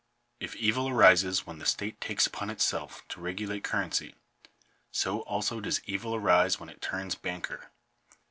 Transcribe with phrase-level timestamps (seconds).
[0.39, 4.15] If evil arises when the state takes upon itself to regulate currency,
[4.91, 7.69] so also does evil arise when it turns banker.